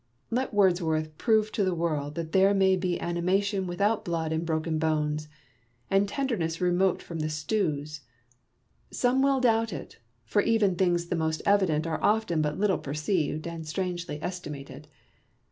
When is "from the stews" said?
7.03-8.01